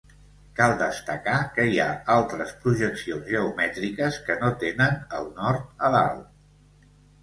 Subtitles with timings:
[0.59, 6.95] Cal destacar que hi ha altres projeccions geomètriques que no tenen el nord a dalt.